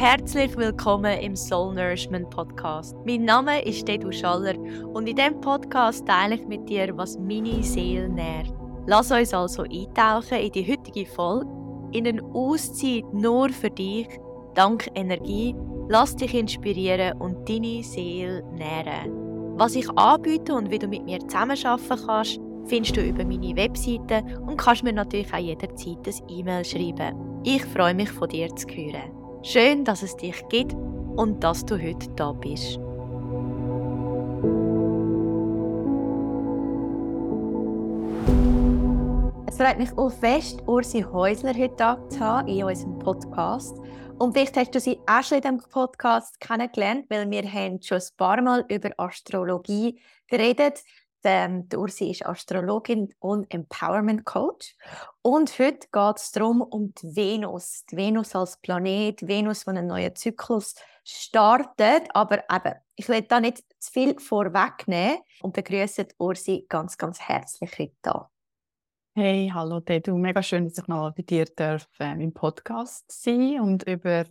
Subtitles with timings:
[0.00, 2.96] Herzlich willkommen im Soul Nourishment Podcast.
[3.04, 4.58] Mein Name ist Dedu Schaller
[4.94, 8.50] und in diesem Podcast teile ich mit dir, was meine Seele nährt.
[8.86, 11.46] Lass uns also eintauchen in die heutige Folge,
[11.92, 14.08] in eine Auszeit nur für dich,
[14.54, 15.54] dank Energie.
[15.90, 19.58] Lass dich inspirieren und deine Seele nähren.
[19.58, 24.24] Was ich anbiete und wie du mit mir zusammenarbeiten kannst, findest du über meine Webseite
[24.46, 27.42] und kannst mir natürlich auch jederzeit ein E-Mail schreiben.
[27.44, 29.19] Ich freue mich von dir zu hören.
[29.42, 30.74] Schön, dass es dich gibt
[31.16, 32.78] und dass du heute da bist.
[39.48, 43.74] Es freut mich auch fest, Ursi Häusler heute da zu haben in unserem Podcast.
[44.18, 47.96] Und vielleicht hast du sie auch schon in diesem Podcast kennengelernt, weil wir haben schon
[47.96, 49.98] ein paar Mal über Astrologie
[50.28, 50.84] geredet
[51.24, 54.74] ähm, die Ursi ist Astrologin und Empowerment Coach.
[55.22, 57.84] Und heute geht es darum, um die Venus.
[57.90, 62.08] Die Venus als Planet, Venus, die einen neuen Zyklus startet.
[62.14, 67.78] Aber eben, ich will da nicht zu viel vorwegnehmen und begrüße Ursi ganz, ganz herzlich
[67.78, 68.30] heute da.
[69.14, 70.16] Hey, hallo Dedu.
[70.16, 74.24] Mega schön, dass ich noch bei dir darf, äh, im Podcast sein und über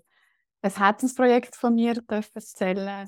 [0.61, 3.08] ein Herzensprojekt von mir erzählen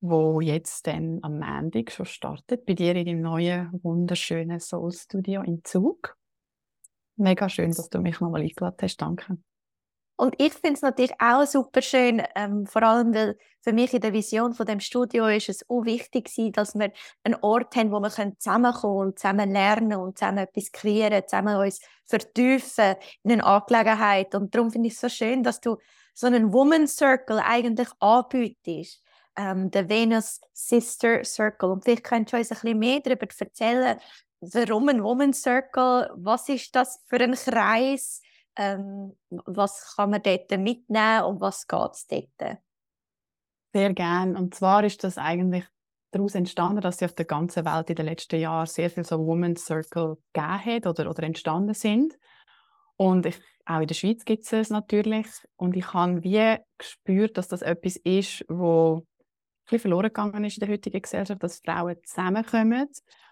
[0.00, 5.42] wo jetzt dann am Montag schon startet, bei dir in deinem neuen, wunderschönen Soul Studio
[5.42, 6.16] in Zug.
[7.16, 8.96] Mega schön, dass du mich nochmal eingeladen hast.
[8.96, 9.36] Danke.
[10.16, 14.02] Und ich finde es natürlich auch super schön, ähm, vor allem weil für mich in
[14.02, 16.92] der Vision von dem Studio ist es auch wichtig gewesen, dass wir
[17.24, 21.80] einen Ort haben, wo wir zusammenkommen und zusammen lernen und zusammen etwas kreieren, zusammen uns
[22.04, 24.34] vertiefen in eine Angelegenheit.
[24.34, 25.78] Und darum finde ich es so schön, dass du
[26.12, 29.02] so einen Woman Circle eigentlich anbietest
[29.40, 31.70] ähm, der Venus Sister Circle.
[31.70, 33.98] Und vielleicht könnt ihr uns ein bisschen mehr darüber erzählen,
[34.40, 38.20] warum ein Woman Circle, was ist das für ein Kreis,
[38.56, 42.58] ähm, was kann man dort mitnehmen und was geht es dort?
[43.72, 44.36] Sehr gern.
[44.36, 45.64] Und zwar ist das eigentlich
[46.10, 49.24] daraus entstanden, dass sie auf der ganzen Welt in den letzten Jahren sehr viel so
[49.24, 52.18] Woman Circle gegeben hat oder, oder entstanden sind.
[52.96, 55.26] Und ich, auch in der Schweiz gibt es natürlich.
[55.56, 59.06] Und ich habe wie gespürt, dass das etwas ist, wo
[59.70, 62.88] bisschen verloren gegangen ist in der heutigen Gesellschaft, dass Frauen zusammenkommen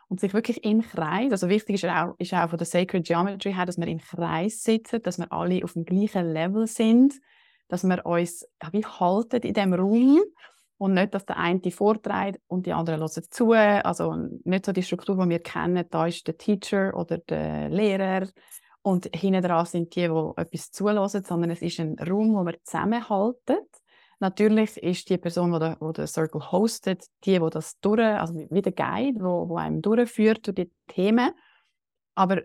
[0.08, 3.52] und sich wirklich im Kreis, also wichtig ist auch, ist auch von der Sacred Geometry
[3.52, 7.14] her, dass wir im Kreis sitzen, dass wir alle auf dem gleichen Level sind,
[7.68, 10.22] dass wir uns wie halten in dem Raum
[10.78, 13.52] und nicht, dass der eine die vorträgt und die anderen hören zu.
[13.52, 18.28] Also nicht so die Struktur, die wir kennen, da ist der Teacher oder der Lehrer
[18.82, 22.62] und hinten dran sind die, die etwas zulassen, sondern es ist ein Raum, wo wir
[22.62, 23.58] zusammenhalten
[24.20, 28.72] Natürlich ist die Person, die den, Circle hostet, die, die das durch, also wie der
[28.72, 31.30] Guide, wo, wo einem durchführt durch die Themen.
[32.16, 32.42] Aber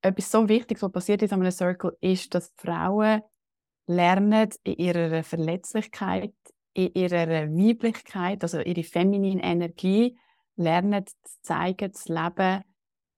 [0.00, 3.22] etwas so Wichtiges, was passiert in einem Circle, ist, dass Frauen
[3.86, 6.34] lernen, in ihrer Verletzlichkeit,
[6.72, 10.18] in ihrer Weiblichkeit, also ihre feminine Energie,
[10.56, 12.62] lernen zu zeigen, zu leben,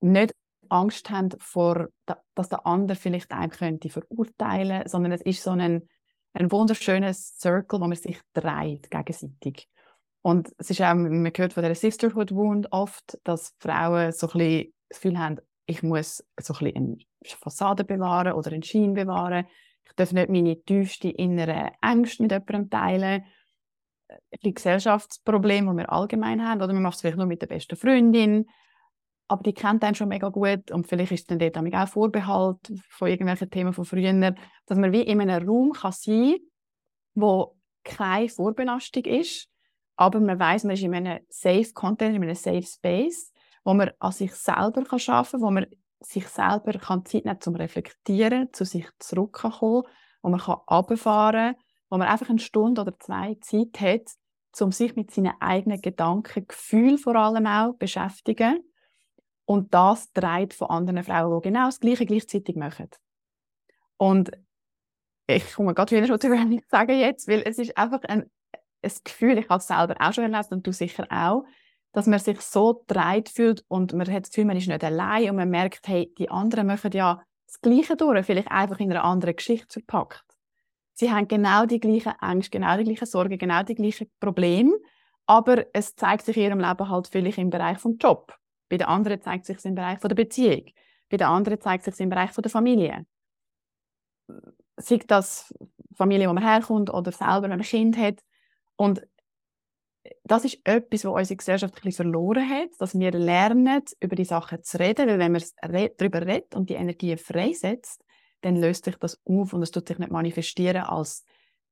[0.00, 0.34] nicht
[0.68, 1.88] Angst haben vor,
[2.34, 5.88] dass der andere vielleicht einem könnte verurteilen, sondern es ist so ein
[6.34, 9.68] ein wunderschönes Circle, wo man sich dreht gegenseitig.
[10.22, 14.72] Und es ist auch, man hört von der Sisterhood Wound oft, dass Frauen so ein
[14.88, 16.98] das Gefühl haben, ich muss so ein eine
[17.40, 19.46] Fassade bewahren oder einen Schein bewahren.
[19.86, 23.24] Ich darf nicht meine tiefsten inneren Ängste mit jemandem teilen.
[24.08, 26.62] Ein Gesellschaftsproblem, das wir allgemein haben.
[26.62, 28.46] Oder man macht es vielleicht nur mit der besten Freundin
[29.28, 33.08] aber die kennt einen schon mega gut und vielleicht ist dann dort auch Vorbehalt von
[33.08, 34.34] irgendwelchen Themen von früher,
[34.66, 36.36] dass man wie in einem Raum kann sein
[37.14, 39.48] wo keine Vorbelastung ist,
[39.96, 43.92] aber man weiß, man ist in einem safe Content, in einem safe Space, wo man
[43.98, 45.66] an sich selber kann arbeiten kann, wo man
[46.00, 49.84] sich selber kann Zeit nehmen zum Reflektieren, zu sich zurückkommen,
[50.22, 54.10] wo man kann runterfahren kann, wo man einfach eine Stunde oder zwei Zeit hat,
[54.60, 58.60] um sich mit seinen eigenen Gedanken, Gefühlen vor allem auch beschäftigen
[59.46, 62.88] und das trägt von anderen Frauen, die genau das Gleiche gleichzeitig machen.
[63.96, 64.30] Und
[65.26, 68.30] ich komme gerade wieder schon nicht sagen jetzt, weil es ist einfach ein,
[68.82, 71.44] ein Gefühl, ich habe es selber auch schon erlebt und du sicher auch,
[71.92, 75.30] dass man sich so dreit fühlt und man hat das Gefühl, man ist nicht allein
[75.30, 79.04] und man merkt, hey, die anderen machen ja das Gleiche durch, vielleicht einfach in einer
[79.04, 80.24] anderen Geschichte verpackt.
[80.94, 84.76] Sie haben genau die gleichen Ängste, genau die gleichen Sorgen, genau die gleichen Probleme,
[85.26, 88.36] aber es zeigt sich in ihrem Leben halt vielleicht im Bereich vom Job
[88.68, 90.66] bei der anderen zeigt sich im Bereich der Beziehung.
[91.10, 93.06] Bei der anderen zeigt sich im Bereich der Familie.
[94.76, 95.54] Sei das
[95.94, 98.20] Familie, wo man herkommt oder selber ein Kind hat.
[98.76, 99.06] Und
[100.24, 104.24] das ist etwas, was unsere Gesellschaft ein bisschen verloren hat, dass wir lernen, über die
[104.24, 108.04] Sachen zu reden, weil wenn man darüber redet und die Energie freisetzt,
[108.40, 111.24] dann löst sich das auf und es tut sich nicht manifestieren als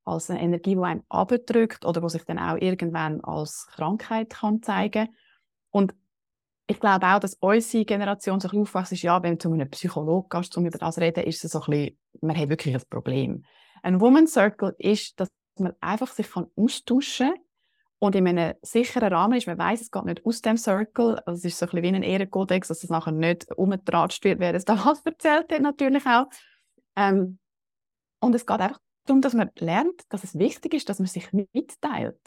[0.05, 4.61] als eine Energie, die einem abdrückt oder wo sich dann auch irgendwann als Krankheit kann
[4.61, 5.15] zeigen
[5.71, 5.95] Und
[6.67, 9.51] ich glaube auch, dass unsere Generation so ein bisschen aufwächst, ist, ja, wenn du zu
[9.51, 12.49] einem Psychologen gehst, um über das zu reden, ist es so ein bisschen, man hat
[12.49, 13.45] wirklich ein Problem.
[13.81, 15.29] Ein Woman Circle ist, dass
[15.59, 17.41] man einfach sich kann austauschen kann
[17.99, 21.37] und in einem sicheren Rahmen ist, man weiß, es geht nicht aus dem Circle, also
[21.37, 24.53] es ist so ein bisschen wie ein Ehrenkodex, dass es nachher nicht umgetratscht wird, wer
[24.53, 26.25] es da was erzählt hat, natürlich auch.
[26.95, 27.39] Ähm,
[28.19, 31.31] und es geht einfach darum, dass man lernt, dass es wichtig ist, dass man sich
[31.33, 32.19] mitteilt.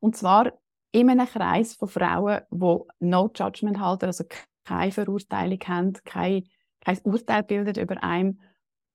[0.00, 0.52] Und zwar
[0.92, 4.24] in einem Kreis von Frauen, die no Judgment halten, also
[4.64, 6.44] keine Verurteilung haben, kein,
[6.80, 8.40] kein Urteil bildet über einen.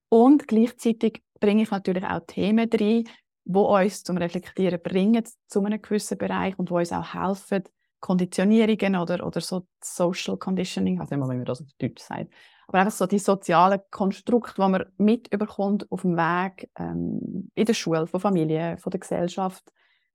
[0.09, 3.03] Und gleichzeitig bringe ich natürlich auch Themen rein,
[3.45, 7.63] die uns zum Reflektieren bringen zu einem gewissen Bereich und die uns auch helfen,
[7.99, 12.31] Konditionierungen oder, oder so Social Conditioning, also immer, wenn man das auf Deutsch sagt,
[12.67, 17.73] aber einfach so die sozialen Konstrukte, die man mitbekommt auf dem Weg ähm, in der
[17.73, 19.63] Schule, von Familie, von der Gesellschaft,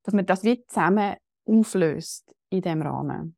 [0.03, 3.35] dass man das wie zusammen auflöst in dem Rahmen.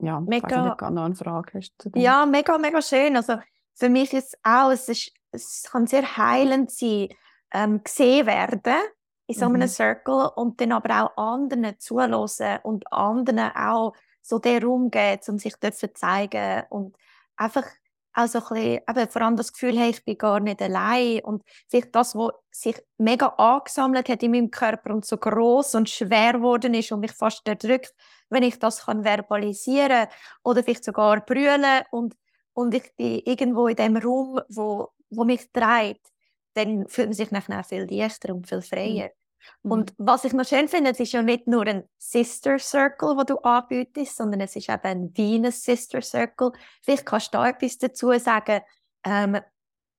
[0.00, 2.00] Ja, mega, ich weiß noch eine Frage hast dem.
[2.00, 3.16] Ja, mega, mega schön.
[3.16, 3.38] Also
[3.74, 7.08] für mich ist es auch, es, ist, es kann sehr heilend sein,
[7.52, 8.62] ähm, gesehen werden
[9.26, 9.68] in so einem mhm.
[9.68, 15.38] Circle und dann aber auch anderen zulassen und anderen auch so den Raum geben, um
[15.38, 16.96] sich zu zeigen und
[17.36, 17.64] einfach
[18.18, 21.44] also ein bisschen, eben, vor allem das Gefühl, hey, ich bin gar nicht allein und
[21.68, 26.32] vielleicht das, was sich mega angesammelt hat in meinem Körper und so groß und schwer
[26.32, 27.94] geworden ist und mich fast erdrückt,
[28.28, 30.08] wenn ich das kann verbalisieren
[30.42, 32.16] oder vielleicht sogar brüllen und,
[32.54, 36.08] und ich bin irgendwo in dem Raum, wo, wo mich treibt,
[36.54, 39.10] dann fühlt man sich nachher viel leichter und viel freier.
[39.62, 39.72] Mhm.
[39.72, 43.22] Und was ich noch schön finde, es ist ja nicht nur ein Sister Circle, wo
[43.24, 46.52] du anbietest, sondern es ist eben ein Venus Sister Circle.
[46.82, 48.60] Vielleicht kannst du da etwas dazu sagen.
[49.04, 49.38] Ähm,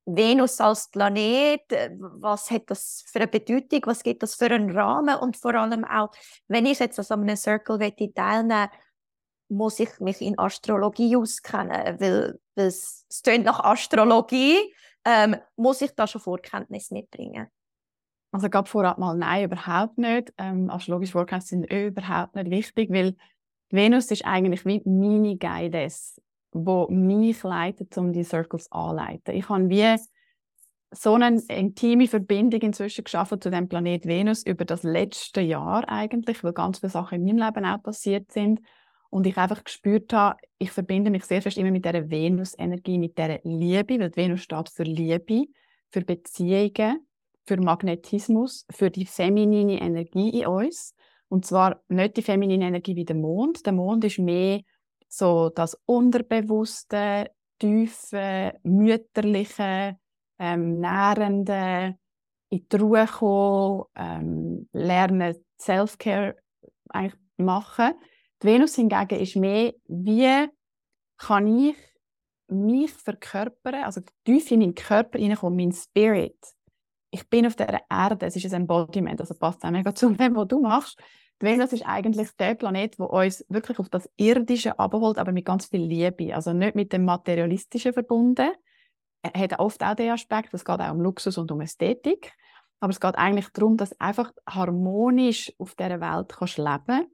[0.06, 4.72] Venus als Planet, äh, was hat das für eine Bedeutung, was gibt das für einen
[4.72, 6.10] Rahmen und vor allem auch,
[6.48, 7.80] wenn ich jetzt an einem Circle
[8.16, 8.70] teilnehmen
[9.50, 14.58] muss ich mich in Astrologie auskennen, weil, weil es, es klingt nach Astrologie,
[15.06, 17.48] ähm, muss ich da schon Vorkenntnis mitbringen.
[18.32, 20.34] Also gab vorab mal nein, überhaupt nicht.
[20.38, 23.16] Ähm, astrologische Vorkenntnisse sind überhaupt nicht wichtig, weil
[23.72, 26.22] die Venus ist eigentlich wie meine Guidance,
[26.52, 29.36] wo mich leitet, um die Circles anzuleiten.
[29.36, 29.96] Ich habe wie
[30.92, 36.44] so eine intime Verbindung inzwischen geschaffen zu dem Planet Venus über das letzte Jahr eigentlich,
[36.44, 38.62] weil ganz viele Sachen in meinem Leben auch passiert sind
[39.12, 43.18] und ich einfach gespürt habe, ich verbinde mich sehr fest immer mit der Venus-Energie, mit
[43.18, 45.46] der Liebe, weil die Venus steht für Liebe,
[45.92, 47.08] für Beziehungen
[47.50, 50.94] für Magnetismus, für die feminine Energie in uns.
[51.30, 53.66] Und zwar nicht die feminine Energie wie der Mond.
[53.66, 54.62] Der Mond ist mehr
[55.08, 59.98] so das unterbewusste, tiefe, mütterliche,
[60.38, 61.98] ähm, nährende,
[62.50, 66.36] in die Ruhe kommen, ähm, lernen, Self-Care
[66.90, 67.94] eigentlich machen.
[68.44, 70.48] Die Venus hingegen ist mehr, wie
[71.18, 71.76] kann ich
[72.48, 76.38] mich verkörpern, also tief in meinen Körper hineinkommen, mein Spirit
[77.12, 80.36] ich bin auf der Erde, es ist ein Embodiment, also passt auch mega zu dem,
[80.36, 81.00] was du machst.
[81.42, 85.46] Die Venus ist eigentlich der Planet, der uns wirklich auf das Irdische abholt, aber mit
[85.46, 88.52] ganz viel Liebe, also nicht mit dem Materialistischen verbunden.
[89.22, 92.34] Er hat oft auch den Aspekt, es geht auch um Luxus und um Ästhetik,
[92.80, 97.08] aber es geht eigentlich darum, dass du einfach harmonisch auf dieser Welt kannst leben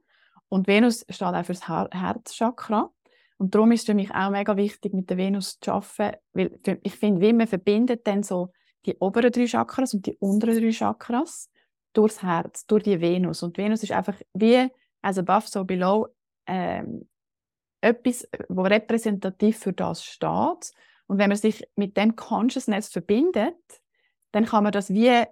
[0.48, 2.90] Und Venus steht auch für das Herzchakra.
[3.38, 6.58] Und darum ist es für mich auch mega wichtig, mit der Venus zu arbeiten, weil
[6.82, 8.52] ich finde, wie man verbindet dann so
[8.84, 11.50] die oberen drei Chakras und die unteren drei Chakras
[11.92, 13.42] durchs Herz, durch die Venus.
[13.42, 14.68] Und Venus ist einfach wie
[15.02, 16.08] as above, so below,
[16.46, 17.08] ähm,
[17.80, 20.72] etwas, wo repräsentativ für das steht.
[21.06, 23.56] Und wenn man sich mit dem Consciousness verbindet,
[24.32, 25.24] dann kann man das wie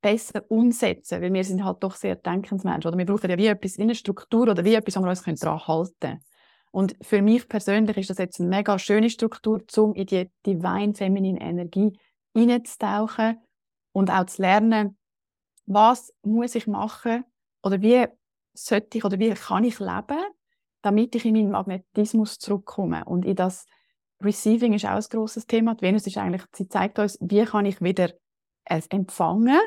[0.00, 2.88] besser umsetzen, weil wir sind halt doch sehr Denkensmenschen.
[2.88, 5.40] Oder wir brauchen ja wie etwas, wie eine Struktur oder wie etwas, wo wir uns
[5.40, 6.20] daran halten können.
[6.70, 10.94] Und für mich persönlich ist das jetzt eine mega schöne Struktur, um in die Divine
[10.94, 11.98] Feminine Energie
[12.38, 13.40] hineinzutauchen
[13.92, 14.98] und auch zu lernen,
[15.66, 17.24] was muss ich machen
[17.62, 18.06] oder wie
[18.54, 20.24] sollte ich oder wie kann ich leben,
[20.82, 23.04] damit ich in meinen Magnetismus zurückkomme.
[23.04, 23.66] Und in das
[24.20, 25.74] Receiving ist auch ein grosses Thema.
[25.74, 28.12] Die Venus ist eigentlich, sie zeigt uns, wie kann ich wieder
[28.64, 29.60] es empfangen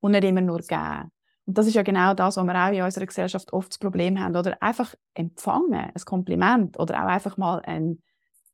[0.00, 1.10] und nicht immer nur geben.
[1.44, 4.18] Und das ist ja genau das, was wir auch in unserer Gesellschaft oft das Problem
[4.18, 4.36] haben.
[4.36, 8.00] Oder einfach empfangen, ein Kompliment oder auch einfach mal ein,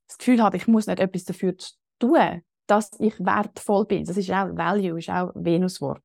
[0.07, 1.55] das Gefühl haben, ich muss nicht etwas dafür
[1.99, 4.05] tun, dass ich wertvoll bin.
[4.05, 6.05] Das ist auch Value, ist auch Venuswort.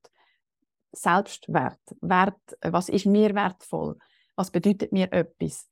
[0.92, 3.98] Selbstwert, Wert, was ist mir wertvoll?
[4.36, 5.70] Was bedeutet mir etwas?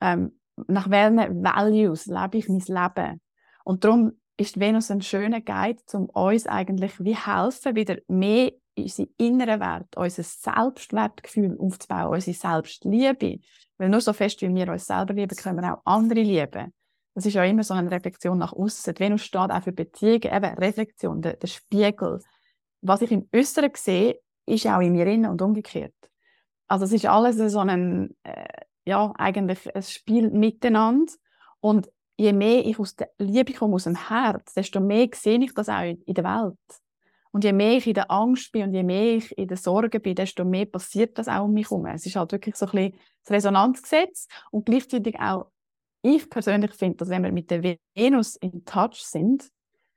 [0.00, 3.20] Ähm, nach welchen Values lebe ich mein Leben?
[3.64, 9.08] Und darum ist Venus ein schöner Guide, um uns eigentlich wie helfen, wieder mehr unsere
[9.18, 13.40] inneren Werte, unser Selbstwertgefühl aufzubauen, unsere Selbstliebe.
[13.76, 16.72] Weil nur so fest, wie wir uns selber lieben, können wir auch andere lieben.
[17.14, 18.98] Das ist ja immer so eine Reflexion nach außen.
[18.98, 22.20] Venus steht auch für Beziehungen, eben Reflexion, der, der Spiegel.
[22.82, 25.94] Was ich im Äußeren sehe, ist auch in mir innen und umgekehrt.
[26.68, 28.46] Also es ist alles so ein, äh,
[28.84, 31.12] ja, eigentlich ein Spiel miteinander.
[31.60, 35.52] Und je mehr ich aus der Liebe komme, aus dem Herz, desto mehr sehe ich
[35.54, 36.58] das auch in der Welt.
[37.32, 40.00] Und je mehr ich in der Angst bin und je mehr ich in der Sorge
[40.00, 41.86] bin, desto mehr passiert das auch um mich herum.
[41.86, 45.46] Es ist halt wirklich so ein bisschen das Resonanzgesetz und gleichzeitig auch,
[46.02, 47.62] ich persönlich finde, dass wenn wir mit der
[47.94, 49.50] Venus in Touch sind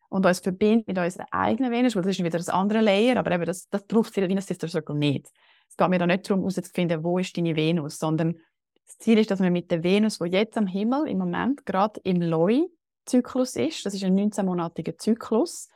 [0.10, 3.32] und uns verbinden mit unserer eigenen Venus, weil das ist wieder das andere Layer, aber
[3.32, 5.28] eben das, das braucht es wie ein Sister Circle nicht.
[5.70, 8.36] Es geht mir da nicht darum, herauszufinden, wo ist deine Venus, sondern
[8.86, 12.00] das Ziel ist, dass wir mit der Venus, die jetzt am Himmel im Moment gerade
[12.04, 15.70] im Loi-Zyklus ist, das ist ein 19-monatiger Zyklus,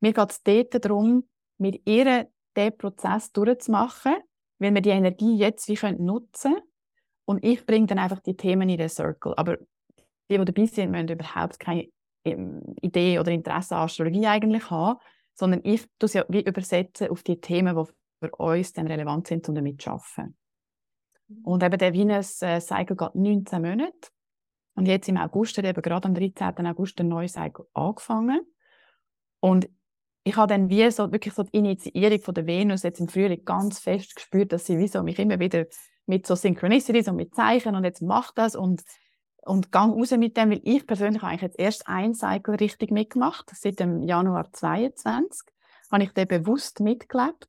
[0.00, 4.14] mir geht es dort darum, mit ihr diesen Prozess durchzumachen,
[4.58, 6.62] weil wir die Energie jetzt wie nutzen können.
[7.26, 9.34] Und ich bringe dann einfach die Themen in den Circle.
[9.36, 9.58] Aber
[10.30, 11.88] die, die dabei sind, müssen überhaupt keine
[12.24, 14.98] ähm, Idee oder Interesse an Astrologie eigentlich haben,
[15.34, 19.48] sondern ich tue sie wie übersetzen auf die Themen, die für uns dann relevant sind,
[19.48, 20.36] um damit zu arbeiten.
[21.42, 24.08] Und eben der Venus-Cycle geht 19 Monate.
[24.74, 26.66] Und jetzt im August hat eben gerade am 13.
[26.66, 28.40] August der neue Cycle angefangen.
[29.40, 29.68] Und
[30.22, 33.44] ich habe dann wie so wirklich so die Initiierung von der Venus jetzt im Frühling
[33.44, 35.66] ganz fest gespürt, dass sie wie so mich immer wieder
[36.06, 38.82] mit so Synchronicities und mit Zeichen und jetzt macht das und
[39.42, 43.48] und gang raus mit dem, weil ich persönlich eigentlich jetzt erst ein Cycle richtig mitgemacht,
[43.54, 45.48] seit dem Januar 22
[45.90, 47.48] habe ich den bewusst mitgelebt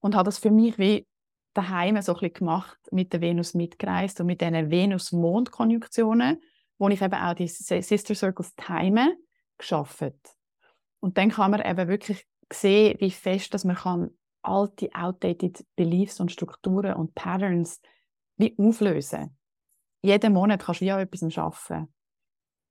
[0.00, 1.06] und habe das für mich wie
[1.52, 6.42] daheim so ein bisschen gemacht, mit der Venus mitgereist und mit diesen Venus-Mond-Konjunktionen,
[6.78, 9.16] wo ich eben auch die Sister Circles Time
[9.58, 10.12] geschaffen
[11.00, 14.10] Und dann kann man eben wirklich sehen, wie fest dass man kann
[14.46, 17.80] alte, outdated Beliefs und Strukturen und Patterns
[18.36, 19.36] wie auflösen.
[20.02, 21.92] Jeden Monat kannst du wie an etwas arbeiten.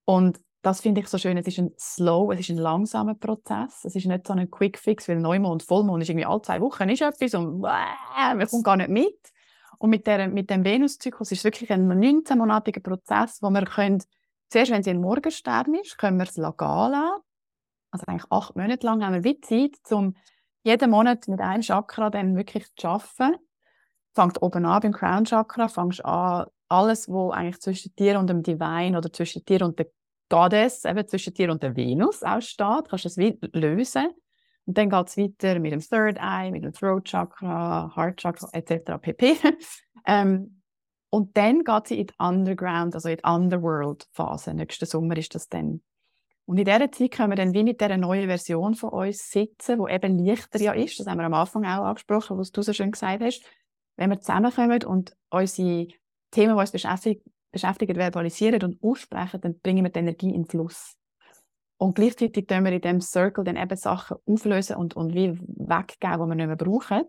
[0.06, 1.38] Und das finde ich so schön.
[1.38, 3.84] Es ist ein slow, es ist ein langsamer Prozess.
[3.84, 6.90] Es ist nicht so ein Quick Fix, weil Neumond, Vollmond ist irgendwie alle zwei Wochen
[6.90, 9.20] ist etwas und äh, man kommt gar nicht mit.
[9.78, 14.02] Und mit, der, mit dem Venuszyklus ist es wirklich ein 19-monatiger Prozess, wo wir können,
[14.50, 17.22] zuerst, wenn sie ein Morgenstern ist, können wir es gehen lassen.
[17.92, 20.16] Also eigentlich acht Monate lang haben wir wie Zeit, um
[20.66, 23.38] jeden Monat mit einem Chakra dann wirklich zu arbeiten.
[24.16, 28.42] Fangt oben an beim Crown Chakra, fangst an, alles, was eigentlich zwischen dir und dem
[28.42, 29.88] Divine oder zwischen dir und der
[30.30, 33.18] Goddess eben zwischen dir und der Venus aussteht, kannst du es
[33.54, 34.08] lösen.
[34.66, 38.50] Und dann geht es weiter mit dem Third Eye, mit dem Throat Chakra, Heart Chakra
[38.54, 38.98] etc.
[39.00, 39.38] pp.
[40.08, 40.62] ähm,
[41.12, 44.56] und dann geht sie in die Underground, also in die Underworld-Phase.
[44.56, 45.82] Nächsten Sommer ist das dann.
[46.46, 49.84] Und in dieser Zeit können wir dann wie mit dieser neuen Version von uns sitzen,
[49.84, 51.00] die eben leichter ja ist.
[51.00, 53.44] Das haben wir am Anfang auch angesprochen, was du so schön gesagt hast.
[53.96, 55.88] Wenn wir zusammenkommen und unsere
[56.32, 60.96] Themen, die uns beschäftigen, verbalisieren und aussprechen, dann bringen wir die Energie in den Fluss.
[61.78, 66.14] Und gleichzeitig können wir in diesem Circle dann eben Sachen auflösen und, und wie weggeben,
[66.14, 67.06] die wir nicht mehr brauchen.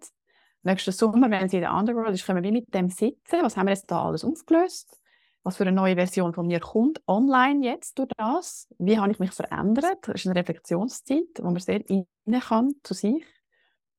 [0.62, 3.42] Nächsten Sommer, wenn sie in der Underworld ist, können wir wie mit dem sitzen.
[3.42, 4.98] Was haben wir jetzt da alles aufgelöst?
[5.46, 8.66] Was für eine neue Version von mir kommt online jetzt durch das?
[8.80, 9.98] Wie habe ich mich verändert?
[10.02, 13.24] Das ist eine Reflexionszeit, wo man sehr rein kann zu sich.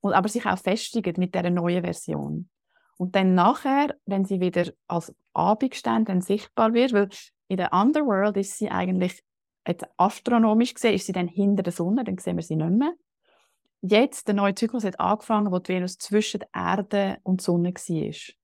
[0.01, 2.50] Und aber sich auch festigen mit dieser neuen Version.
[2.98, 7.08] Und dann nachher, wenn sie wieder als Abendstern sichtbar wird, weil
[7.48, 9.24] in der Underworld ist sie eigentlich,
[9.66, 12.94] jetzt astronomisch gesehen, ist sie dann hinter der Sonne, dann sehen wir sie nicht mehr.
[13.80, 17.74] Jetzt, der neue Zyklus hat angefangen, wo die Venus zwischen der Erde und der Sonne
[17.74, 18.36] war.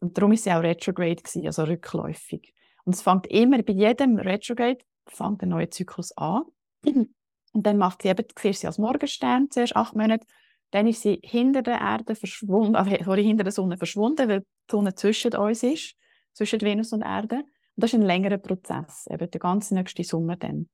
[0.00, 2.54] Und darum ist sie auch retrograde, gewesen, also rückläufig.
[2.84, 6.42] Und es fängt immer, bei jedem Retrograde fängt der neue Zyklus an.
[6.84, 10.26] Und dann macht sie eben, siehst sie als Morgenstern zuerst acht Monate,
[10.70, 14.94] dann ist sie hinter der Erde verschwunden, also hinter der Sonne verschwunden, weil die Sonne
[14.94, 15.96] zwischen uns ist,
[16.32, 17.36] zwischen Venus und Erde.
[17.36, 17.44] Und
[17.76, 20.68] das ist ein längerer Prozess, eben der ganze nächste Sommer dann.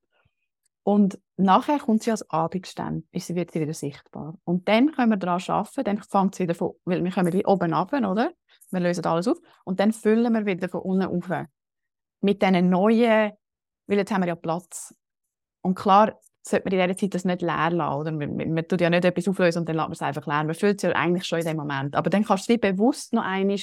[0.85, 4.39] Und nachher kommt sie als Abendstern, ist sie wird wieder sichtbar.
[4.45, 7.47] Und dann können wir daran arbeiten, dann fängt sie wieder von, weil wir kommen wie
[7.47, 8.33] oben runter, oder?
[8.71, 9.39] Wir lösen alles auf.
[9.65, 11.47] Und dann füllen wir wieder von unten auf.
[12.21, 13.33] Mit diesen neuen,
[13.87, 14.95] weil jetzt haben wir ja Platz.
[15.63, 18.01] Und klar, sollte man in dieser Zeit das nicht leer lassen.
[18.01, 18.13] Oder?
[18.13, 20.45] Man, man, man tut ja nicht etwas auflösen und dann lässt man es einfach leer.
[20.45, 21.97] Man fühlt es ja eigentlich schon in dem Moment.
[21.97, 23.59] Aber dann kannst du es bewusst noch einmal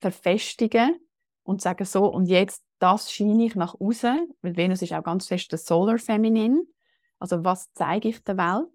[0.00, 1.00] verfestigen
[1.42, 5.28] und sagen so, und jetzt das scheine ich nach außen, weil Venus ist auch ganz
[5.28, 6.62] fest das Solar Feminine.
[7.18, 8.68] Also was zeige ich der Welt?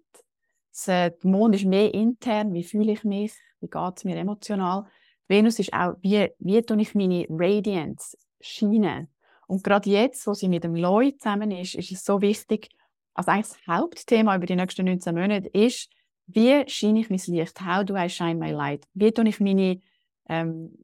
[0.86, 4.86] Äh, der Mond ist mehr intern, wie fühle ich mich, wie geht es mir emotional.
[5.28, 9.08] Venus ist auch, wie, wie tue ich meine Radiance scheinen.
[9.48, 12.68] Und gerade jetzt, wo sie mit dem Lloyd zusammen ist, ist es so wichtig,
[13.14, 15.90] also eigentlich das Hauptthema über die nächsten 19 Monate ist,
[16.26, 17.60] wie scheine ich mein Licht?
[17.60, 18.84] How do I shine my light?
[18.94, 19.80] Wie tue ich meine
[20.28, 20.76] ähm,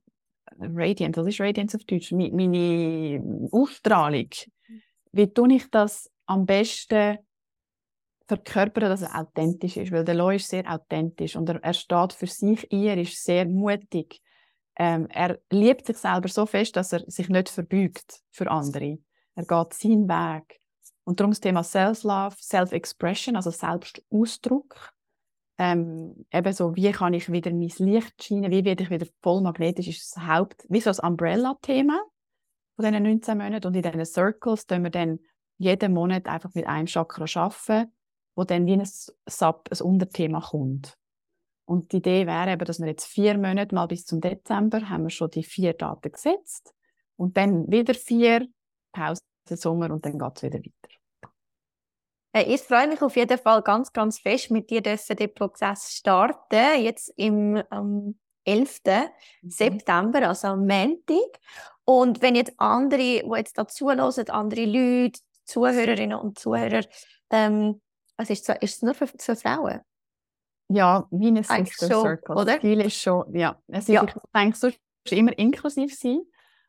[0.75, 2.12] Radiant, was ist Radiance auf Deutsch?
[2.12, 4.28] Meine, meine Ausstrahlung.
[5.12, 7.19] Wie tue ich das am besten
[8.26, 9.92] verkörpern, dass er authentisch ist?
[9.92, 13.23] Weil der Loi ist sehr authentisch und er, er steht für sich ein, er ist
[13.23, 14.21] sehr mutig.
[14.76, 18.99] Ähm, er liebt sich selber so fest, dass er sich nicht verbeugt für andere.
[19.35, 20.61] Er geht seinen Weg.
[21.04, 24.92] Und darum das Thema Self-Love, Self-Expression, also Selbstausdruck.
[25.64, 29.42] Ähm, eben so, wie kann ich wieder mein Licht scheinen, wie werde ich wieder voll
[29.42, 32.02] magnetisch, ist das Haupt, wie so das Umbrella-Thema
[32.75, 33.69] von diesen 19 Monaten.
[33.69, 35.21] Und in diesen Circles tun wir dann
[35.59, 37.92] jeden Monat einfach mit einem Chakra arbeiten,
[38.35, 40.99] wo dann wie ein Sub, ein Unterthema kommt.
[41.64, 45.04] Und die Idee wäre eben, dass wir jetzt vier Monate mal bis zum Dezember haben
[45.04, 46.75] wir schon die vier Daten gesetzt
[47.14, 48.49] und dann wieder vier
[48.90, 51.02] Pause Sommer und dann geht es wieder weiter.
[52.33, 55.93] Äh, ich freue mich auf jeden Fall ganz, ganz fest, mit dir dürfen den Prozess
[55.93, 56.83] starten.
[56.83, 58.81] Jetzt im ähm, 11.
[58.85, 59.51] Mhm.
[59.51, 61.39] September, also am Montag.
[61.85, 66.85] Und wenn jetzt andere, die jetzt dazu hören, andere Leute, Zuhörerinnen und Zuhörer,
[67.31, 67.81] ähm,
[68.17, 69.81] was ist, ist es nur für, für Frauen?
[70.69, 72.37] Ja, ein Sister Circle.
[72.37, 72.61] Oder?
[72.61, 73.61] Viel ist schon, ja.
[73.69, 74.05] Es ist, ja.
[74.05, 74.69] Ich denke,
[75.05, 76.21] ist immer inklusiv sein.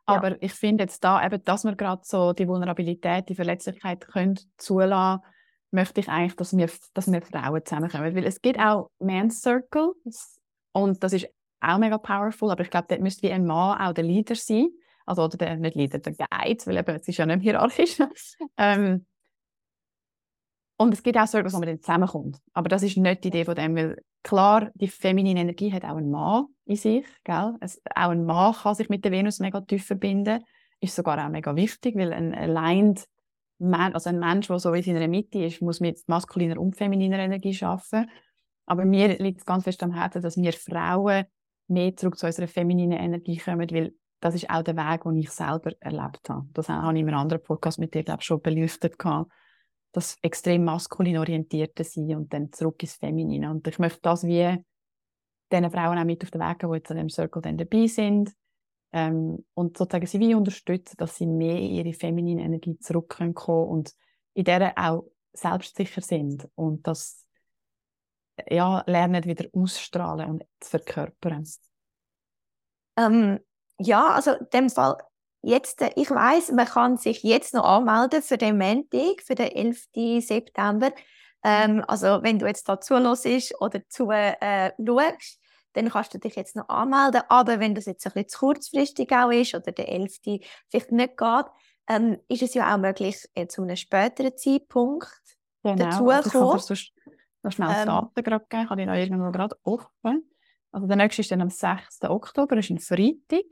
[0.06, 0.38] Aber ja.
[0.42, 5.22] ich finde jetzt da eben, dass wir gerade so die Vulnerabilität, die Verletzlichkeit können zulassen,
[5.74, 8.16] möchte ich eigentlich, dass wir, dass wir Frauen zusammenkommen.
[8.16, 10.40] Weil es gibt auch Men's Circles
[10.72, 11.28] und das ist
[11.62, 14.70] auch mega powerful, aber ich glaube, dort müsste wie ein Mann auch der Leader sein.
[15.06, 17.98] Also, oder der, nicht Leader, der Guide, weil eben, es ist ja nicht hierarchisch.
[18.58, 19.06] ähm,
[20.78, 22.40] und es gibt auch Circles, wo man dann zusammenkommt.
[22.54, 25.98] Aber das ist nicht die Idee von dem, weil klar, die feminine Energie hat auch
[25.98, 27.06] einen Mann in sich.
[27.24, 27.56] Gell?
[27.60, 30.44] Es, auch ein Mann kann sich mit der Venus mega tief verbinden.
[30.80, 33.06] Ist sogar auch mega wichtig, weil ein aligned
[33.72, 37.58] also ein Mensch, der so in seiner Mitte ist, muss mit maskuliner und femininer Energie
[37.64, 38.10] arbeiten.
[38.66, 41.26] Aber mir liegt es ganz fest am Herzen, dass wir Frauen
[41.68, 45.30] mehr zurück zu unserer femininen Energie kommen, weil das ist auch der Weg, den ich
[45.30, 46.48] selber erlebt habe.
[46.54, 48.98] Das habe ich in einem anderen Podcast mit dir, glaube ich, schon beleuchtet.
[48.98, 49.30] Gehabt
[49.94, 53.50] das extrem maskulin orientierte sein und dann zurück ins Feminine.
[53.52, 54.58] Und ich möchte das wie
[55.52, 57.88] diesen Frauen auch mit auf den Weg geben, die jetzt an dem Circle dann dabei
[57.88, 58.32] sind.
[58.94, 63.68] Ähm, und sozusagen sie wie unterstützen, dass sie mehr in ihre feminine Energie zurückkommen können
[63.68, 63.94] und
[64.34, 67.26] in der auch selbstsicher sind und das
[68.50, 71.48] ja, lernen wieder ausstrahlen und zu verkörpern.
[72.98, 73.40] Ähm,
[73.80, 74.98] ja, also in dem Fall
[75.46, 79.52] Jetzt, äh, ich weiß, man kann sich jetzt noch anmelden für den Montag, für den
[79.52, 80.26] 11.
[80.26, 80.92] September.
[81.44, 85.40] Ähm, also wenn du jetzt da zuhörst oder zu äh, schaust,
[85.74, 87.22] dann kannst du dich jetzt noch anmelden.
[87.30, 90.20] Aber wenn das jetzt ein bisschen zu kurzfristig auch ist oder der 11.
[90.70, 91.46] vielleicht nicht geht,
[91.90, 95.12] ähm, ist es ja auch möglich, äh, zu einem späteren Zeitpunkt
[95.64, 95.76] genau.
[95.76, 96.60] dazu also kommen.
[96.60, 98.64] Ich kann noch schnell das ähm, Daten gerade geben.
[98.64, 100.30] Ich habe die noch irgendwo gerade offen.
[100.72, 102.04] Also der nächste ist dann am 6.
[102.04, 103.46] Oktober, das ist ein Freitag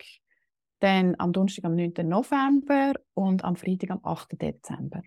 [0.82, 1.94] dann am Donnerstag am 9.
[2.04, 4.42] November und am Freitag am 8.
[4.42, 5.02] Dezember.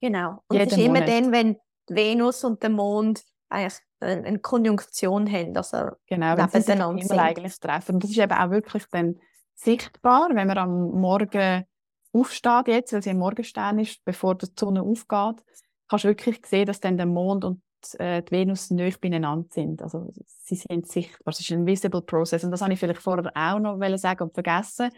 [0.00, 0.42] Genau.
[0.48, 1.56] Und es ist immer dann, wenn
[1.88, 7.96] Venus und der Mond eigentlich eine Konjunktion haben, also genau, wenn sie sich eigentlich treffen.
[7.96, 9.16] Und das ist eben auch wirklich dann
[9.54, 11.64] sichtbar, wenn man am Morgen
[12.12, 15.44] aufsteht jetzt, weil sie im Morgenstern ist, bevor die Sonne aufgeht,
[15.88, 17.62] kannst du wirklich sehen, dass dann der Mond und
[17.98, 19.82] äh, die Venus nicht beieinander sind.
[19.82, 21.32] Also sie sind sichtbar.
[21.32, 22.44] Es ist ein visible process.
[22.44, 24.90] Und das habe ich vielleicht vorher auch noch sagen und vergessen.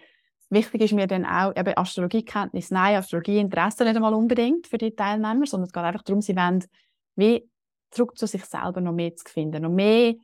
[0.51, 2.71] Wichtig ist mir dann auch eben Astrologiekenntnis.
[2.71, 6.65] Nein, Astrologieinteresse nicht einmal unbedingt für die Teilnehmer, sondern es geht einfach darum, sie wollen
[7.17, 7.49] wie
[7.91, 10.15] zurück zu sich selber noch mehr zu finden, noch mehr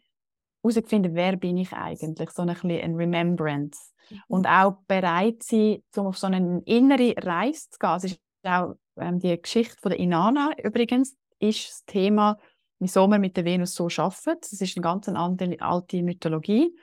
[0.63, 3.93] herauszufinden, wer bin ich eigentlich, so ein bisschen ein Remembrance.
[4.11, 4.23] Mhm.
[4.29, 7.97] Und auch bereit sein, um auf so eine innere Reise zu gehen.
[7.97, 12.39] Es ist auch ähm, die Geschichte von der Inanna übrigens, ist das Thema,
[12.79, 14.39] wieso wir mit der Venus so arbeiten.
[14.41, 16.75] Das ist eine ganz alte Mythologie.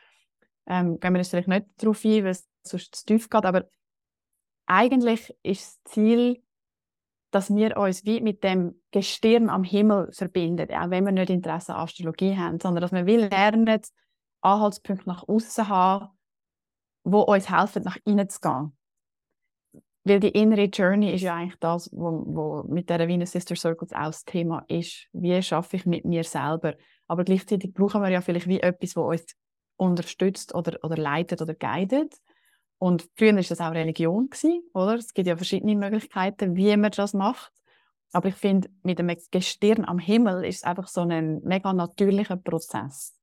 [0.66, 3.68] Ähm, gehen wir jetzt vielleicht nicht darauf ein, weil es sonst zu tief geht, aber
[4.66, 6.42] eigentlich ist das Ziel,
[7.34, 11.74] dass wir uns wie mit dem Gestirn am Himmel verbinden, auch wenn wir nicht Interesse
[11.74, 13.82] an Astrologie haben, sondern dass wir will lernen,
[14.42, 16.10] Anhaltspunkte nach außen haben,
[17.04, 18.78] wo uns helfen, nach innen zu gehen.
[20.06, 23.94] Weil die innere Journey ist ja eigentlich das, wo, wo mit der Wiener Sister Circles
[23.94, 25.08] auch das Thema ist.
[25.14, 26.76] Wie schaffe ich mit mir selber?
[27.08, 29.26] Aber gleichzeitig brauchen wir ja vielleicht wie etwas, wo uns
[29.78, 32.14] unterstützt oder, oder leitet oder guidet.
[32.84, 34.96] Und früher war das auch Religion, gewesen, oder?
[34.96, 37.54] Es gibt ja verschiedene Möglichkeiten, wie man das macht.
[38.12, 42.36] Aber ich finde, mit dem Gestirn am Himmel ist es einfach so ein mega natürlicher
[42.36, 43.18] Prozess.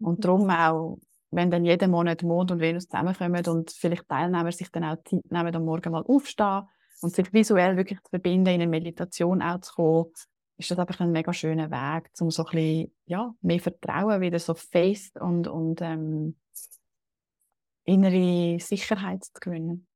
[0.00, 0.98] Und darum auch
[1.30, 5.30] wenn dann jeden Monat Mond und Venus zusammenkommen und vielleicht Teilnehmer sich dann auch Zeit
[5.30, 6.62] nehmen, am Morgen mal aufstehen
[7.00, 10.12] und sich visuell wirklich zu verbinden, in eine Meditation auch zu kommen
[10.58, 14.40] ist das einfach ein mega schöner Weg, um so ein bisschen, ja, mehr Vertrauen wieder
[14.40, 16.36] so Faith und, und ähm,
[17.88, 19.86] innere Sicherheit zu gewinnen.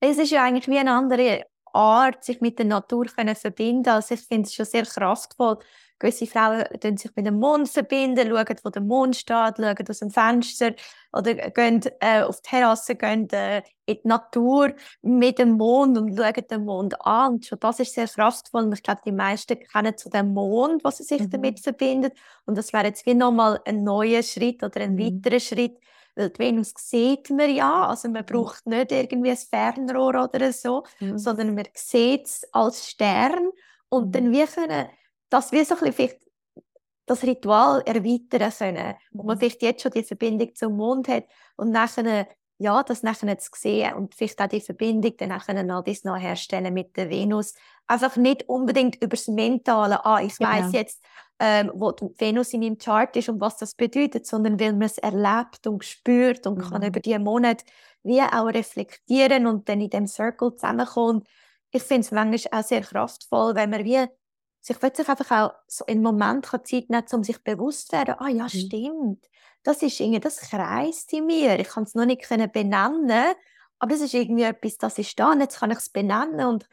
[0.00, 3.88] Es ist ja eigentlich wie eine andere Art, sich mit der Natur zu verbinden.
[3.88, 5.58] Also ich finde es schon sehr kraftvoll.
[5.98, 9.98] Gewisse Frauen verbinden sich mit dem Mond, verbinden, schauen, wo der Mond steht, schauen aus
[10.00, 10.72] dem Fenster
[11.12, 16.16] oder gehen äh, auf die Terrasse, gehen äh, in die Natur mit dem Mond und
[16.16, 17.34] schauen den Mond an.
[17.34, 18.64] Und schon das ist sehr kraftvoll.
[18.64, 21.30] Und ich glaube, die meisten kennen zu dem Mond, was sie sich mhm.
[21.30, 22.14] damit verbindet.
[22.46, 25.22] Und das wäre jetzt wie nochmal ein neuer Schritt oder ein mhm.
[25.22, 25.78] weiterer Schritt,
[26.14, 28.26] weil die Venus sieht man ja, also man mhm.
[28.26, 31.18] braucht nicht irgendwie ein Fernrohr oder so, mhm.
[31.18, 33.50] sondern man sieht es als Stern
[33.88, 34.12] und mhm.
[34.12, 34.88] dann wie können,
[35.30, 36.18] das wie so ein bisschen
[37.06, 39.40] das Ritual erweitern können, wo man mhm.
[39.40, 41.24] vielleicht jetzt schon die Verbindung zum Mond hat
[41.56, 45.84] und nachher ja, das nachher zu sehen und vielleicht auch die Verbindung dann nachher noch,
[45.84, 47.54] das noch herstellen mit der Venus.
[47.86, 50.50] Einfach nicht unbedingt über das Mentale, ah, ich genau.
[50.50, 51.02] weiß jetzt,
[51.38, 54.82] ähm, wo die Venus in meinem Chart ist und was das bedeutet, sondern weil man
[54.82, 56.70] es erlebt und spürt und mhm.
[56.70, 57.64] kann über die Monate
[58.04, 61.26] wie auch reflektieren und dann in dem Circle zusammenkommt.
[61.70, 64.06] Ich finde es manchmal auch sehr kraftvoll, wenn man wie
[64.60, 68.28] sich plötzlich einfach auch so einen Moment Zeit nehmen um sich bewusst zu werden, ah
[68.28, 68.48] ja, mhm.
[68.48, 69.26] stimmt,
[69.62, 71.58] das ist irgendwie, das kreist in mir.
[71.58, 73.34] Ich kann es noch nicht benennen,
[73.78, 76.68] aber es ist irgendwie etwas, das ist da und jetzt kann ich es benennen und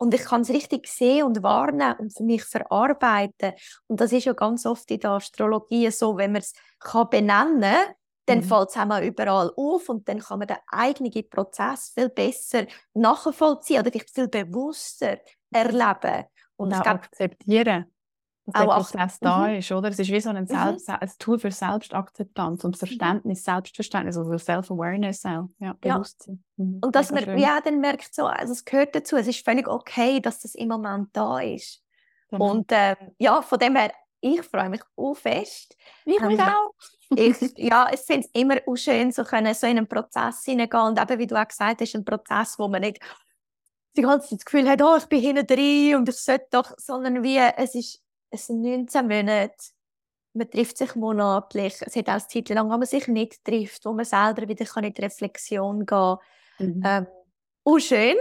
[0.00, 3.54] und ich kann es richtig sehen und wahrnehmen und für mich verarbeiten.
[3.88, 6.52] Und das ist ja ganz oft in der Astrologie so, wenn man es
[7.10, 7.94] benennen kann,
[8.26, 8.42] dann mhm.
[8.44, 13.80] fällt es einmal überall auf und dann kann man den eigenen Prozess viel besser nachvollziehen
[13.80, 15.18] oder vielleicht viel bewusster
[15.50, 16.26] erleben.
[16.56, 17.86] Und, und auch akzeptieren
[18.52, 19.54] der Prozess da mhm.
[19.56, 19.88] ist, oder?
[19.88, 20.46] Es ist wie so ein, mhm.
[20.46, 26.42] Selbst, ein Tool für Selbstakzeptanz und Verständnis, Selbstverständnis, also Self-Awareness auch, ja, Bewusstsein.
[26.56, 26.64] Ja.
[26.64, 26.78] Mhm.
[26.82, 30.20] Und dass man ja dann merkt, so, also es gehört dazu, es ist völlig okay,
[30.20, 31.82] dass das im Moment da ist.
[32.30, 32.50] Genau.
[32.50, 35.76] Und ähm, ja, von dem her, ich freue mich auch fest.
[36.04, 36.74] Ich mich ähm, auch.
[37.16, 40.82] ich, ja, ich finde es immer auch schön, so, können, so in einen Prozess hineingehen
[40.82, 43.00] und eben, wie du auch gesagt hast, ein Prozess, wo man nicht
[43.96, 46.72] die ganze Zeit das Gefühl hat, oh, ich bin hinten drin und ich sollte doch,
[46.76, 49.54] sondern wie, es ist es sind 19 Monate.
[50.34, 51.74] Man trifft sich monatlich.
[51.80, 54.66] Es hat auch eine Zeit lang, wo man sich nicht trifft, wo man selber wieder
[54.82, 56.18] in die Reflexion gehen kann.
[56.58, 56.82] Mhm.
[56.84, 57.06] Ähm,
[57.64, 58.16] auch schön.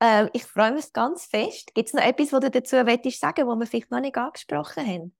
[0.00, 1.74] Äh, ich freue mich ganz fest.
[1.74, 5.16] Gibt es noch etwas, was du dazu sagen was wir vielleicht noch nicht angesprochen haben?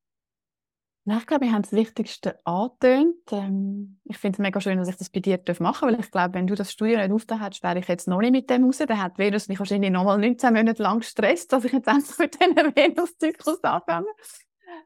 [1.06, 3.16] Ich glaube, wir haben das Wichtigste angetönt.
[3.30, 6.10] Ähm, ich finde es mega schön, dass ich das bei dir machen darf, weil ich
[6.10, 8.64] glaube, wenn du das Studio nicht aufgetan hättest, wäre ich jetzt noch nicht mit dem
[8.64, 8.78] raus.
[8.78, 12.18] Dann hat Venus mich wahrscheinlich noch mal 19 Monate lang gestresst, dass ich jetzt endlich
[12.18, 14.06] mit diesem Venus-Zyklus anfange.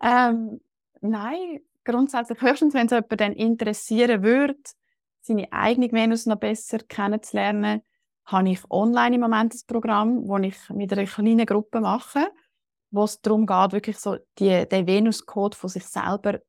[0.03, 0.61] Ähm,
[1.01, 4.59] nein, grundsätzlich höchstens, wenn es jemand dann interessieren würde,
[5.21, 7.83] seine eigene Venus noch besser kennenzulernen,
[8.25, 12.29] habe ich online im Moment ein Programm, das ich mit einer kleinen Gruppe mache
[12.91, 16.41] wo es darum geht, wirklich so die, den Venus-Code von sich selber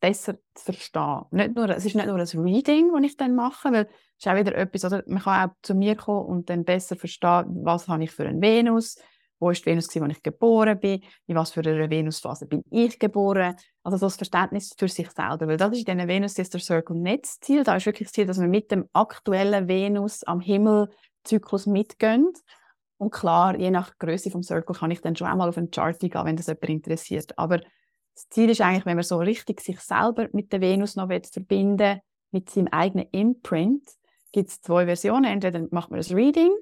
[0.00, 1.22] besser zu verstehen.
[1.30, 4.28] Nicht nur, es ist nicht nur ein Reading, das ich dann mache, weil es ist
[4.28, 7.88] auch wieder etwas, oder man kann auch zu mir kommen und dann besser verstehen, was
[7.88, 8.96] habe ich für eine Venus,
[9.38, 12.98] wo ist die Venus, wo ich geboren bin, in was für einer Venusphase bin ich
[12.98, 13.56] geboren.
[13.82, 17.40] Also das Verständnis für sich selber, weil das ist in Venus Sister Circle nicht das
[17.40, 17.64] Ziel.
[17.64, 22.32] Da ist wirklich das Ziel, dass man mit dem aktuellen Venus am Himmelzyklus mitgehen
[23.02, 25.98] und klar, je nach Größe vom Circle kann ich dann schon einmal auf einen Chart
[25.98, 27.36] gehen, wenn das jemand interessiert.
[27.36, 31.08] Aber das Ziel ist eigentlich, wenn man so richtig sich selber mit der Venus noch
[31.08, 33.82] verbinden mit seinem eigenen Imprint,
[34.30, 35.24] gibt es zwei Versionen.
[35.24, 36.52] Entweder macht man ein Reading,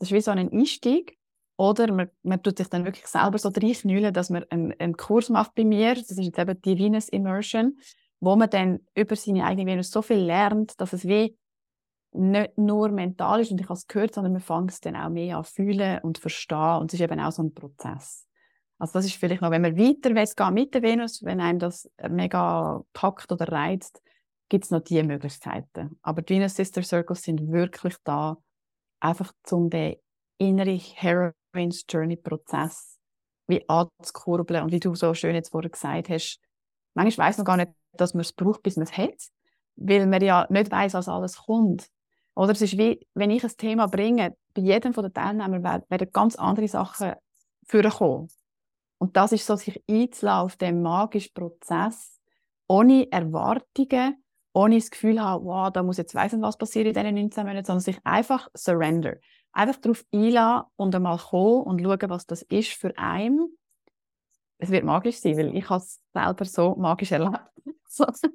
[0.00, 1.16] das ist wie so ein Einstieg,
[1.56, 5.28] oder man, man tut sich dann wirklich selber so reinknüllen, dass man einen, einen Kurs
[5.28, 7.78] macht bei mir, das ist jetzt eben die Venus Immersion,
[8.18, 11.36] wo man dann über seine eigene Venus so viel lernt, dass es wie
[12.14, 15.10] nicht nur mental ist und ich habe es gehört, sondern man fängt es dann auch
[15.10, 18.26] mehr an fühlen und verstehen und es ist eben auch so ein Prozess.
[18.78, 21.90] Also das ist vielleicht noch, wenn man weiter will, mit der Venus, wenn einem das
[22.08, 24.02] mega packt oder reizt,
[24.48, 25.98] gibt es noch diese Möglichkeiten.
[26.02, 28.36] Aber die Venus Sister Circles sind wirklich da,
[29.00, 29.96] einfach um den
[30.38, 32.98] inneren Heroines Journey Prozess
[33.46, 36.40] wie anzukurbeln und wie du so schön jetzt vorher gesagt hast,
[36.94, 39.16] manchmal weiß man gar nicht, dass man es braucht, bis man es hat,
[39.76, 41.88] weil man ja nicht weiß, was alles kommt.
[42.34, 46.12] Oder es ist wie, wenn ich ein Thema bringe, bei jedem von den Teilnehmern werden
[46.12, 47.12] ganz andere Sachen
[47.66, 48.28] vorkommen.
[48.98, 52.20] Und das ist so, sich einzulassen auf den magischen Prozess,
[52.66, 57.14] ohne Erwartungen, ohne das Gefühl haben, wow, da muss jetzt weiss was passieren in diesen
[57.14, 59.16] 19 Monaten, sondern sich einfach surrender.
[59.52, 63.56] Einfach darauf einlassen und einmal kommen und schauen, was das ist für einen.
[64.58, 67.40] Es wird magisch sein, weil ich es selber so magisch erlebt.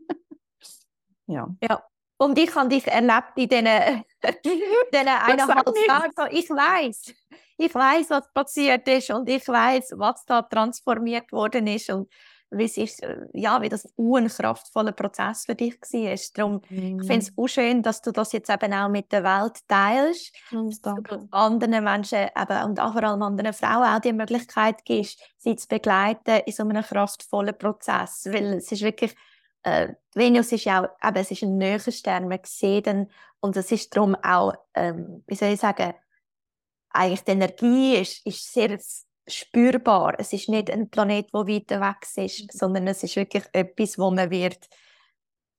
[1.28, 1.48] ja.
[1.62, 1.84] ja.
[2.22, 4.04] Und ich habe dich erlebt in diesen,
[4.44, 6.12] diesen eineinhalb Tagen.
[6.16, 7.14] So, ich weiß,
[7.58, 12.10] ich weiß, was passiert ist und ich weiß, was da transformiert worden ist und
[12.52, 16.20] wie sich, äh, ja, wie das ein kraftvoller Prozess für dich war.
[16.34, 17.00] Darum, mhm.
[17.00, 20.34] ich finde es auch schön, dass du das jetzt eben auch mit der Welt teilst.
[20.52, 21.28] Mhm, danke.
[21.32, 25.68] anderen Menschen eben, und auch vor allem anderen Frauen auch die Möglichkeit gibst, sie zu
[25.70, 28.26] begleiten in so einem kraftvollen Prozess.
[28.26, 29.16] Weil es ist wirklich,
[29.64, 33.56] äh, Venus ist ja auch, eben, es ist ein näher Stern, man sieht ihn, und
[33.56, 35.94] es ist darum auch, ähm, wie soll ich sagen,
[36.90, 38.78] eigentlich die Energie ist, ist sehr
[39.28, 40.16] spürbar.
[40.18, 42.48] Es ist nicht ein Planet, der weiter weg ist, mhm.
[42.52, 44.68] sondern es ist wirklich etwas, wo man wird,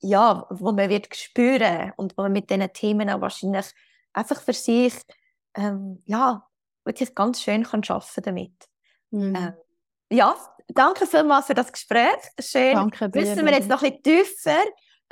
[0.01, 3.67] ja, wo man wird spüren und wo man mit diesen Themen auch wahrscheinlich
[4.13, 4.95] einfach für sich,
[5.55, 6.47] ähm, ja,
[6.85, 8.69] wirklich ganz schön kann arbeiten damit.
[9.11, 9.37] Mhm.
[9.37, 9.53] Ähm,
[10.11, 10.35] ja,
[10.75, 12.19] danke vielmals für das Gespräch.
[12.39, 12.75] Schön.
[12.75, 13.11] Danke.
[13.13, 14.61] Wissen wir jetzt noch ein bisschen tiefer,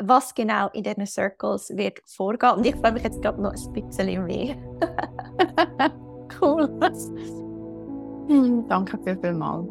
[0.03, 2.53] was genau in diesen Circles wird vorgehen.
[2.53, 4.57] Und ich freue mich jetzt gerade noch ein bisschen mehr.
[6.40, 6.68] cool.
[8.68, 9.66] Danke viel, viel mal.